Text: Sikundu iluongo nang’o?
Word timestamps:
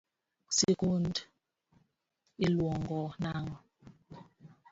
Sikundu 0.57 1.21
iluongo 2.43 3.01
nang’o? 3.21 3.55